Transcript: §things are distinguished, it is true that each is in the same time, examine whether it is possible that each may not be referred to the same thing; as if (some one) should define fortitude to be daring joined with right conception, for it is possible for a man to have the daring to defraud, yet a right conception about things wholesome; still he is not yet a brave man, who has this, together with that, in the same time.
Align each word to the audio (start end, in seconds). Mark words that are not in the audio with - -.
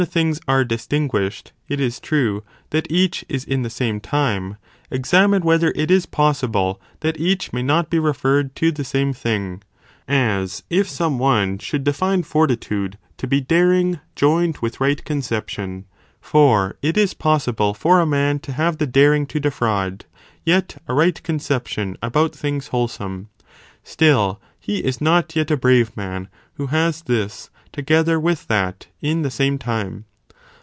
§things 0.09 0.41
are 0.47 0.65
distinguished, 0.65 1.51
it 1.69 1.79
is 1.79 1.99
true 1.99 2.41
that 2.71 2.91
each 2.91 3.23
is 3.29 3.43
in 3.43 3.61
the 3.61 3.69
same 3.69 3.99
time, 3.99 4.57
examine 4.89 5.43
whether 5.43 5.71
it 5.75 5.91
is 5.91 6.07
possible 6.07 6.81
that 7.01 7.19
each 7.19 7.53
may 7.53 7.61
not 7.61 7.87
be 7.91 7.99
referred 7.99 8.55
to 8.55 8.71
the 8.71 8.83
same 8.83 9.13
thing; 9.13 9.61
as 10.07 10.63
if 10.71 10.89
(some 10.89 11.19
one) 11.19 11.59
should 11.59 11.83
define 11.83 12.23
fortitude 12.23 12.97
to 13.15 13.27
be 13.27 13.39
daring 13.41 13.99
joined 14.15 14.57
with 14.57 14.81
right 14.81 15.05
conception, 15.05 15.85
for 16.19 16.75
it 16.81 16.97
is 16.97 17.13
possible 17.13 17.75
for 17.75 17.99
a 17.99 18.03
man 18.07 18.39
to 18.39 18.53
have 18.53 18.79
the 18.79 18.87
daring 18.87 19.27
to 19.27 19.39
defraud, 19.39 20.05
yet 20.43 20.81
a 20.87 20.95
right 20.95 21.21
conception 21.21 21.95
about 22.01 22.35
things 22.35 22.69
wholesome; 22.69 23.29
still 23.83 24.41
he 24.63 24.79
is 24.83 24.99
not 25.01 25.35
yet 25.35 25.51
a 25.51 25.57
brave 25.57 25.95
man, 25.95 26.27
who 26.55 26.67
has 26.67 27.03
this, 27.03 27.49
together 27.71 28.19
with 28.19 28.47
that, 28.47 28.85
in 29.01 29.21
the 29.23 29.31
same 29.31 29.57
time. 29.57 30.03